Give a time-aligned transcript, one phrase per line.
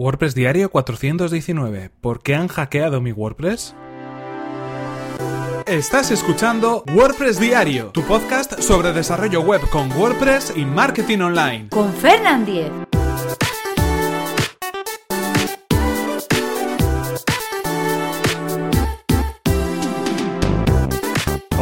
[0.00, 1.90] WordPress Diario 419.
[2.00, 3.74] ¿Por qué han hackeado mi WordPress?
[5.66, 11.68] Estás escuchando WordPress Diario, tu podcast sobre desarrollo web con WordPress y marketing online.
[11.68, 12.89] Con Fernand Diez.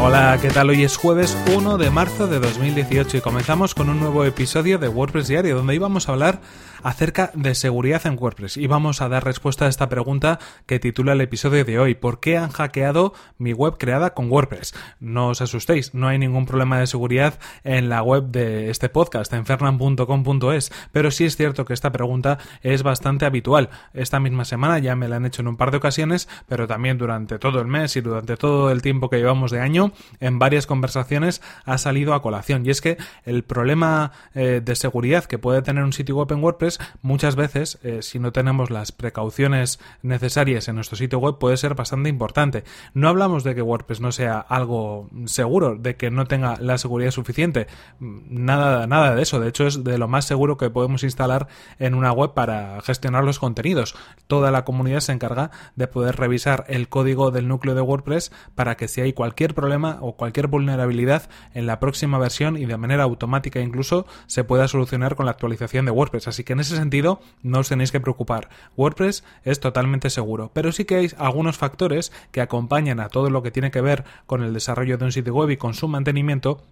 [0.01, 0.71] Hola, ¿qué tal?
[0.71, 4.87] Hoy es jueves 1 de marzo de 2018 y comenzamos con un nuevo episodio de
[4.87, 6.41] WordPress Diario donde íbamos a hablar
[6.85, 11.13] acerca de seguridad en WordPress y vamos a dar respuesta a esta pregunta que titula
[11.13, 11.97] el episodio de hoy.
[11.97, 14.73] ¿Por qué han hackeado mi web creada con WordPress?
[15.01, 19.33] No os asustéis, no hay ningún problema de seguridad en la web de este podcast,
[19.33, 23.69] en fernan.com.es, pero sí es cierto que esta pregunta es bastante habitual.
[23.95, 26.99] Esta misma semana ya me la han hecho en un par de ocasiones, pero también
[26.99, 29.88] durante todo el mes y durante todo el tiempo que llevamos de año
[30.21, 32.65] en varias conversaciones ha salido a colación.
[32.67, 36.43] Y es que el problema eh, de seguridad que puede tener un sitio web en
[36.43, 41.57] WordPress, muchas veces, eh, si no tenemos las precauciones necesarias en nuestro sitio web, puede
[41.57, 42.65] ser bastante importante.
[42.95, 47.11] No hablamos de que WordPress no sea algo seguro, de que no tenga la seguridad
[47.11, 47.67] suficiente.
[48.01, 49.41] Nada, nada de eso.
[49.41, 51.49] De hecho, es de lo más seguro que podemos instalar
[51.79, 53.95] en una web para gestionar los contenidos.
[54.27, 58.77] Toda la comunidad se encarga de poder revisar el código del núcleo de WordPress para
[58.77, 63.05] que si hay cualquier problema o cualquier vulnerabilidad en la próxima versión y de manera
[63.05, 66.29] automática incluso se pueda solucionar con la actualización de WordPress.
[66.29, 68.49] Así que en ese sentido no os tenéis que preocupar.
[68.77, 73.43] WordPress es totalmente seguro, pero sí que hay algunos factores que acompañan a todo lo
[73.43, 76.63] que tiene que ver con el desarrollo de un sitio web y con su mantenimiento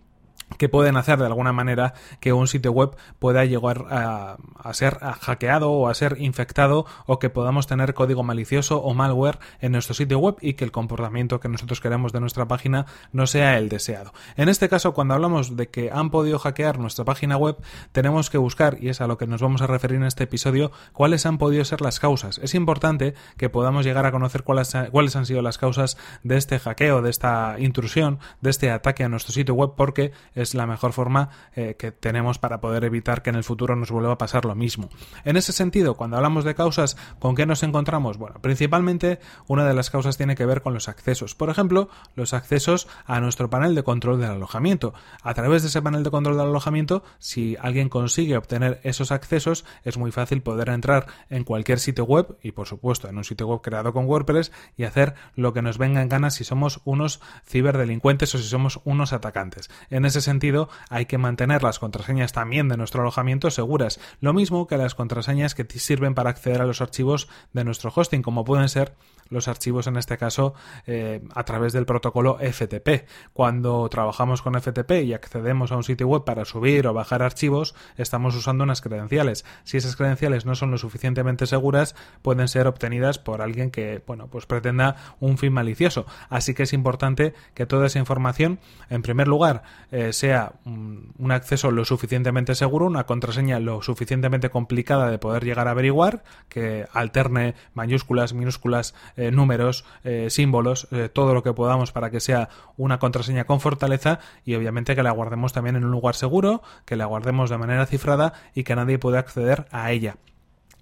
[0.58, 4.36] que pueden hacer de alguna manera que un sitio web pueda llegar a,
[4.72, 9.72] ser hackeado o a ser infectado o que podamos tener código malicioso o malware en
[9.72, 13.58] nuestro sitio web y que el comportamiento que nosotros queremos de nuestra página no sea
[13.58, 14.12] el deseado.
[14.36, 17.56] En este caso, cuando hablamos de que han podido hackear nuestra página web,
[17.92, 20.72] tenemos que buscar, y es a lo que nos vamos a referir en este episodio,
[20.92, 22.38] cuáles han podido ser las causas.
[22.38, 26.58] Es importante que podamos llegar a conocer cuáles, cuáles han sido las causas de este
[26.58, 30.92] hackeo, de esta intrusión, de este ataque a nuestro sitio web, porque es la mejor
[30.92, 34.44] forma eh, que tenemos para poder evitar que en el futuro nos vuelva a pasar
[34.44, 34.88] lo mismo.
[35.24, 38.18] En ese sentido, cuando hablamos de causas, ¿con qué nos encontramos?
[38.18, 41.34] Bueno, principalmente una de las causas tiene que ver con los accesos.
[41.34, 44.94] Por ejemplo, los accesos a nuestro panel de control del alojamiento.
[45.22, 49.64] A través de ese panel de control del alojamiento, si alguien consigue obtener esos accesos,
[49.84, 53.46] es muy fácil poder entrar en cualquier sitio web y por supuesto en un sitio
[53.46, 57.20] web creado con WordPress y hacer lo que nos venga en ganas si somos unos
[57.46, 59.70] ciberdelincuentes o si somos unos atacantes.
[59.90, 64.66] En ese sentido, hay que mantener las contraseñas también de nuestro alojamiento seguras, lo mismo
[64.66, 68.68] que las contraseñas que sirven para acceder a los archivos de nuestro hosting, como pueden
[68.68, 68.92] ser
[69.28, 70.54] los archivos en este caso
[70.86, 73.06] eh, a través del protocolo FTP.
[73.32, 77.74] Cuando trabajamos con FTP y accedemos a un sitio web para subir o bajar archivos,
[77.96, 79.44] estamos usando unas credenciales.
[79.64, 84.28] Si esas credenciales no son lo suficientemente seguras, pueden ser obtenidas por alguien que, bueno,
[84.28, 86.06] pues pretenda un fin malicioso.
[86.28, 88.58] Así que es importante que toda esa información,
[88.90, 95.10] en primer lugar, eh, sea un, acceso lo suficientemente seguro, una contraseña lo suficientemente complicada
[95.10, 101.34] de poder llegar a averiguar, que alterne mayúsculas, minúsculas, eh, números, eh, símbolos, eh, todo
[101.34, 105.52] lo que podamos para que sea una contraseña con fortaleza y obviamente que la guardemos
[105.52, 109.18] también en un lugar seguro, que la guardemos de manera cifrada y que nadie pueda
[109.18, 110.16] acceder a ella.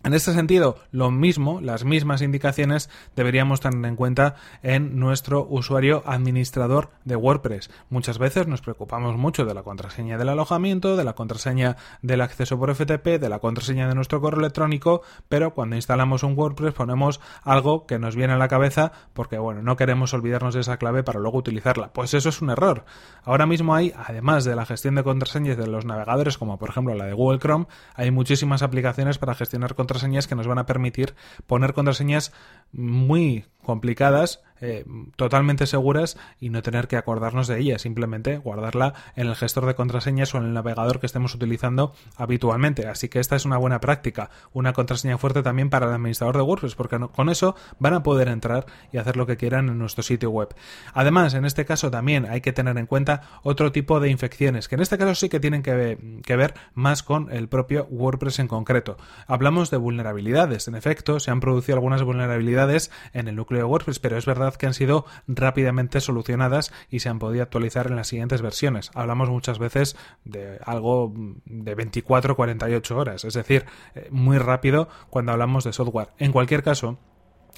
[0.05, 6.03] En este sentido, lo mismo, las mismas indicaciones deberíamos tener en cuenta en nuestro usuario
[6.05, 7.71] administrador de WordPress.
[7.89, 12.59] Muchas veces nos preocupamos mucho de la contraseña del alojamiento, de la contraseña del acceso
[12.59, 15.01] por FTP, de la contraseña de nuestro correo electrónico,
[15.31, 19.63] pero cuando instalamos un WordPress ponemos algo que nos viene a la cabeza porque, bueno,
[19.63, 21.95] no queremos olvidarnos de esa clave para luego utilizarla.
[21.95, 22.85] Pues eso es un error.
[23.23, 26.95] Ahora mismo hay, además de la gestión de contraseñas de los navegadores, como por ejemplo
[26.95, 30.67] la de Google Chrome, hay muchísimas aplicaciones para gestionar contraseñas contraseñas que nos van a
[30.67, 31.15] permitir
[31.47, 32.33] poner contraseñas
[32.73, 34.85] muy complicadas eh,
[35.17, 39.75] totalmente seguras y no tener que acordarnos de ella, simplemente guardarla en el gestor de
[39.75, 42.89] contraseñas o en el navegador que estemos utilizando habitualmente.
[42.89, 46.43] Así que esta es una buena práctica, una contraseña fuerte también para el administrador de
[46.43, 50.03] WordPress, porque con eso van a poder entrar y hacer lo que quieran en nuestro
[50.03, 50.55] sitio web.
[50.95, 54.77] Además, en este caso también hay que tener en cuenta otro tipo de infecciones, que
[54.77, 58.97] en este caso sí que tienen que ver más con el propio WordPress en concreto.
[59.27, 63.99] Hablamos de vulnerabilidades, en efecto, se han producido algunas vulnerabilidades en el núcleo de WordPress,
[63.99, 68.09] pero es verdad que han sido rápidamente solucionadas y se han podido actualizar en las
[68.09, 68.91] siguientes versiones.
[68.95, 71.13] Hablamos muchas veces de algo
[71.45, 73.65] de 24-48 horas, es decir,
[73.95, 76.09] eh, muy rápido cuando hablamos de software.
[76.19, 76.99] En cualquier caso,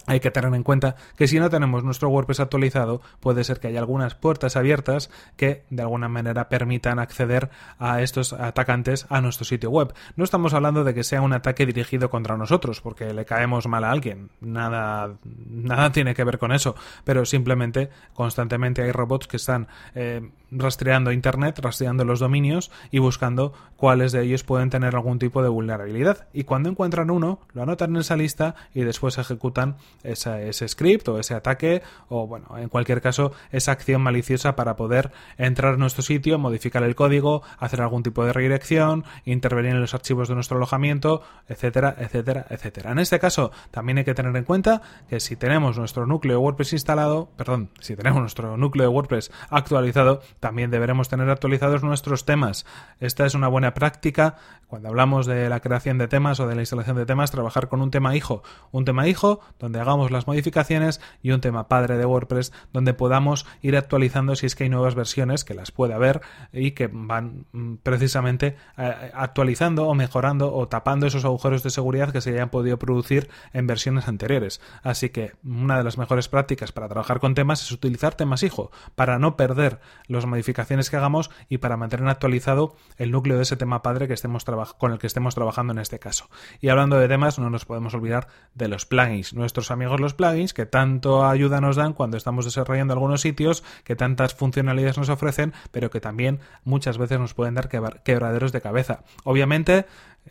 [0.06, 3.68] hay que tener en cuenta que si no tenemos nuestro WordPress actualizado, puede ser que
[3.68, 9.44] haya algunas puertas abiertas que de alguna manera permitan acceder a estos atacantes a nuestro
[9.44, 9.94] sitio web.
[10.16, 13.84] No estamos hablando de que sea un ataque dirigido contra nosotros, porque le caemos mal
[13.84, 14.30] a alguien.
[14.40, 16.76] Nada, nada tiene que ver con eso.
[17.04, 23.52] Pero simplemente, constantemente hay robots que están eh, rastreando Internet, rastreando los dominios y buscando
[23.76, 26.28] cuáles de ellos pueden tener algún tipo de vulnerabilidad.
[26.32, 31.18] Y cuando encuentran uno, lo anotan en esa lista y después ejecutan ese, script o
[31.18, 36.02] ese ataque o, bueno, en cualquier caso, esa acción maliciosa para poder entrar a nuestro
[36.02, 40.56] sitio, modificar el código, hacer algún tipo de redirección, intervenir en los archivos de nuestro
[40.56, 42.92] alojamiento, etcétera, etcétera, etcétera.
[42.92, 46.42] En este caso, también hay que tener en cuenta que si tenemos nuestro núcleo de
[46.42, 52.24] WordPress instalado, perdón, si tenemos nuestro núcleo de WordPress actualizado, también deberemos tener actualizados nuestros
[52.24, 52.66] temas.
[53.00, 54.36] Esta es una buena práctica
[54.68, 57.82] cuando hablamos de la creación de temas o de la instalación de temas, trabajar con
[57.82, 58.44] un tema hijo.
[58.70, 63.44] Un tema hijo donde hagamos las modificaciones y un tema padre de WordPress donde podamos
[63.60, 66.20] ir actualizando si es que hay nuevas versiones, que las puede haber
[66.52, 72.12] y que van mm, precisamente eh, actualizando o mejorando o tapando esos agujeros de seguridad
[72.12, 74.60] que se hayan podido producir en versiones anteriores.
[74.84, 78.70] Así que una de las mejores prácticas para trabajar con temas es utilizar temas hijo
[78.94, 79.80] para no perder
[80.26, 84.44] modificaciones que hagamos y para mantener actualizado el núcleo de ese tema padre que estemos
[84.78, 86.28] con el que estemos trabajando en este caso.
[86.60, 89.34] Y hablando de temas, no nos podemos olvidar de los plugins.
[89.34, 93.96] Nuestros amigos los plugins, que tanto ayuda nos dan cuando estamos desarrollando algunos sitios, que
[93.96, 99.04] tantas funcionalidades nos ofrecen, pero que también muchas veces nos pueden dar quebraderos de cabeza.
[99.24, 99.86] Obviamente,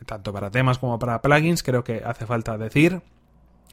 [0.06, 3.01] tanto para temas como para plugins, creo que hace falta decir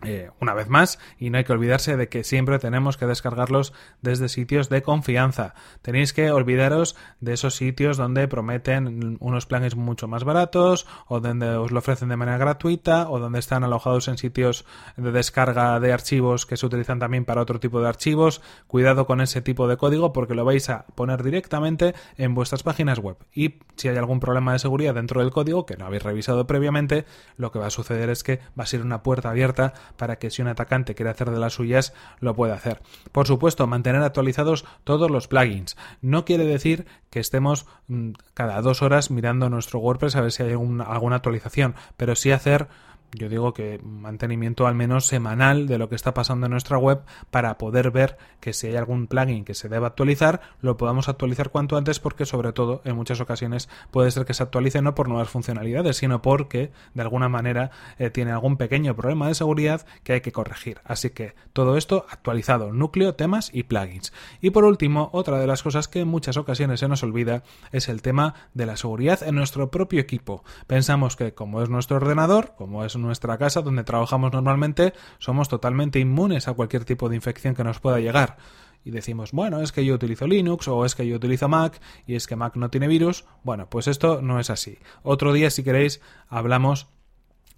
[0.04, 3.72] eh, una vez más, y no hay que olvidarse de que siempre tenemos que descargarlos
[4.00, 5.54] desde sitios de confianza.
[5.80, 11.50] Tenéis que olvidaros de esos sitios donde prometen unos planes mucho más baratos, o donde
[11.50, 14.64] os lo ofrecen de manera gratuita, o donde están alojados en sitios
[14.96, 18.42] de descarga de archivos que se utilizan también para otro tipo de archivos.
[18.66, 22.98] Cuidado con ese tipo de código porque lo vais a poner directamente en vuestras páginas
[22.98, 23.16] web.
[23.32, 27.04] Y si hay algún problema de seguridad dentro del código que no habéis revisado previamente,
[27.36, 30.30] lo que va a suceder es que va a ser una puerta abierta para que
[30.30, 32.82] si un atacante quiere hacer de las suyas, lo pueda hacer.
[33.12, 35.76] Por supuesto, mantener actualizados todos los plugins.
[36.00, 40.42] No quiere decir que estemos mm, cada dos horas mirando nuestro WordPress a ver si
[40.42, 42.68] hay alguna actualización, pero sí hacer
[43.12, 47.02] yo digo que mantenimiento al menos semanal de lo que está pasando en nuestra web
[47.30, 51.50] para poder ver que si hay algún plugin que se deba actualizar, lo podamos actualizar
[51.50, 55.08] cuanto antes porque sobre todo en muchas ocasiones puede ser que se actualice no por
[55.08, 60.14] nuevas funcionalidades, sino porque de alguna manera eh, tiene algún pequeño problema de seguridad que
[60.14, 60.80] hay que corregir.
[60.84, 64.12] Así que todo esto actualizado, núcleo, temas y plugins.
[64.40, 67.42] Y por último, otra de las cosas que en muchas ocasiones se nos olvida
[67.72, 70.44] es el tema de la seguridad en nuestro propio equipo.
[70.66, 75.98] Pensamos que como es nuestro ordenador, como es nuestra casa donde trabajamos normalmente, somos totalmente
[75.98, 78.38] inmunes a cualquier tipo de infección que nos pueda llegar.
[78.84, 82.16] Y decimos, bueno, es que yo utilizo Linux o es que yo utilizo Mac y
[82.16, 83.24] es que Mac no tiene virus.
[83.44, 84.78] Bueno, pues esto no es así.
[85.02, 86.88] Otro día, si queréis, hablamos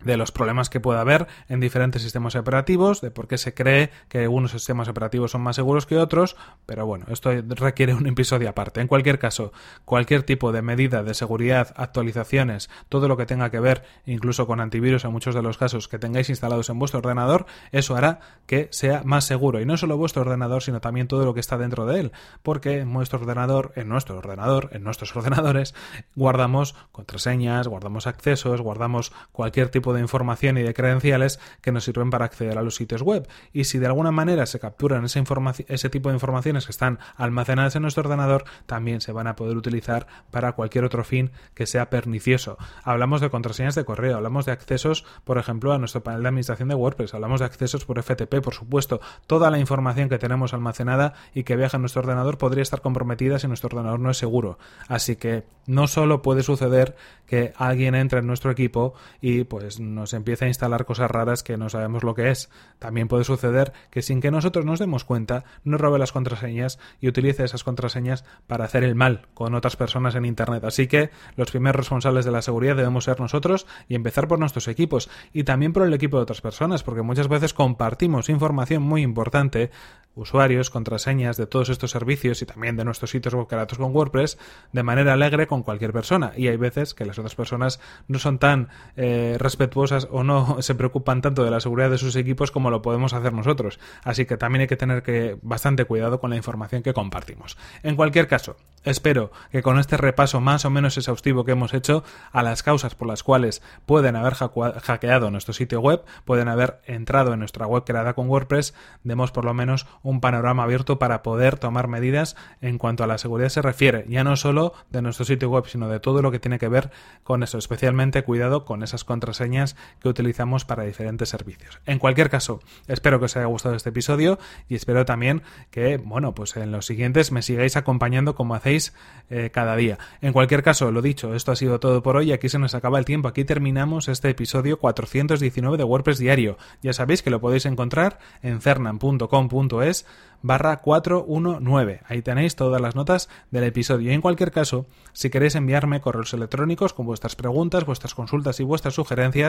[0.05, 3.91] de los problemas que puede haber en diferentes sistemas operativos, de por qué se cree
[4.09, 6.37] que unos sistemas operativos son más seguros que otros,
[6.67, 8.81] pero bueno, esto requiere un episodio aparte.
[8.81, 9.53] En cualquier caso,
[9.85, 14.61] cualquier tipo de medida de seguridad, actualizaciones, todo lo que tenga que ver incluso con
[14.61, 18.69] antivirus en muchos de los casos que tengáis instalados en vuestro ordenador, eso hará que
[18.71, 19.61] sea más seguro.
[19.61, 22.12] Y no solo vuestro ordenador, sino también todo lo que está dentro de él,
[22.43, 25.75] porque en nuestro ordenador, en nuestro ordenador, en nuestros ordenadores,
[26.15, 32.11] guardamos contraseñas, guardamos accesos, guardamos cualquier tipo de información y de credenciales que nos sirven
[32.11, 33.28] para acceder a los sitios web.
[33.52, 35.23] Y si de alguna manera se capturan esa
[35.69, 39.57] ese tipo de informaciones que están almacenadas en nuestro ordenador, también se van a poder
[39.57, 42.59] utilizar para cualquier otro fin que sea pernicioso.
[42.83, 46.69] Hablamos de contraseñas de correo, hablamos de accesos, por ejemplo, a nuestro panel de administración
[46.69, 49.00] de WordPress, hablamos de accesos por FTP, por supuesto.
[49.26, 53.38] Toda la información que tenemos almacenada y que viaja en nuestro ordenador podría estar comprometida
[53.38, 54.59] si nuestro ordenador no es seguro.
[54.88, 60.12] Así que no solo puede suceder que alguien entre en nuestro equipo y pues nos
[60.12, 62.50] empieza a instalar cosas raras que no sabemos lo que es.
[62.78, 67.09] También puede suceder que sin que nosotros nos demos cuenta, nos robe las contraseñas y
[67.09, 70.64] utilice esas contraseñas para hacer el mal con otras personas en Internet.
[70.64, 74.69] Así que los primeros responsables de la seguridad debemos ser nosotros y empezar por nuestros
[74.69, 79.02] equipos y también por el equipo de otras personas, porque muchas veces compartimos información muy
[79.02, 79.71] importante
[80.14, 84.38] usuarios, contraseñas de todos estos servicios y también de nuestros sitios web creados con WordPress
[84.73, 86.33] de manera alegre con cualquier persona.
[86.37, 90.56] Y hay veces que las otras personas no son tan eh, respetuosas respetuosas o no
[90.62, 93.78] se preocupan tanto de la seguridad de sus equipos como lo podemos hacer nosotros.
[94.02, 97.56] Así que también hay que tener que bastante cuidado con la información que compartimos.
[97.83, 102.04] En cualquier caso, espero que con este repaso más o menos exhaustivo que hemos hecho
[102.33, 107.33] a las causas por las cuales pueden haber hackeado nuestro sitio web, pueden haber entrado
[107.33, 111.59] en nuestra web creada con WordPress, demos por lo menos un panorama abierto para poder
[111.59, 115.50] tomar medidas en cuanto a la seguridad se refiere, ya no solo de nuestro sitio
[115.50, 116.90] web, sino de todo lo que tiene que ver
[117.23, 119.53] con eso, especialmente cuidado con esas contraseñas
[120.00, 121.80] que utilizamos para diferentes servicios.
[121.87, 126.34] En cualquier caso, espero que os haya gustado este episodio y espero también que, bueno,
[126.34, 128.94] pues en los siguientes me sigáis acompañando como hacéis
[129.30, 129.99] eh, cada día.
[130.20, 132.99] En cualquier caso, lo dicho, esto ha sido todo por hoy, aquí se nos acaba
[132.99, 136.58] el tiempo, aquí terminamos este episodio 419 de WordPress Diario.
[136.82, 140.06] Ya sabéis que lo podéis encontrar en cernan.com.es
[140.44, 142.02] barra 419.
[142.06, 144.12] Ahí tenéis todas las notas del episodio.
[144.12, 148.94] En cualquier caso, si queréis enviarme correos electrónicos con vuestras preguntas, vuestras consultas y vuestras
[148.94, 149.44] sugerencias,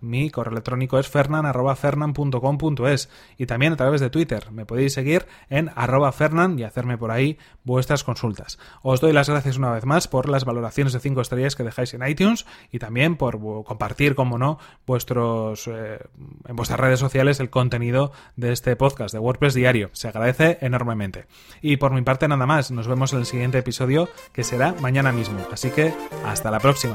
[0.00, 4.50] mi correo electrónico es fernan.fernan.com.es y también a través de Twitter.
[4.52, 8.58] Me podéis seguir en arroba fernan y hacerme por ahí vuestras consultas.
[8.82, 11.94] Os doy las gracias una vez más por las valoraciones de 5 estrellas que dejáis
[11.94, 15.98] en iTunes y también por compartir, como no, vuestros eh,
[16.46, 19.90] en vuestras redes sociales el contenido de este podcast de WordPress diario.
[19.92, 21.26] Se agradece enormemente.
[21.62, 25.12] Y por mi parte nada más, nos vemos en el siguiente episodio que será mañana
[25.12, 25.40] mismo.
[25.52, 26.94] Así que hasta la próxima.